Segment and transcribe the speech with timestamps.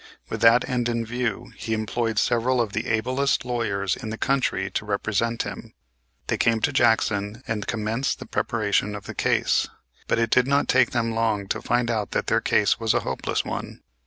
[0.29, 4.71] With that end in view, he employed several of the ablest lawyers in the country
[4.71, 5.73] to represent him.
[6.25, 9.67] They came to Jackson and commenced the preparation of the case,
[10.07, 13.01] but it did not take them long to find out that their case was a
[13.01, 13.83] hopeless one.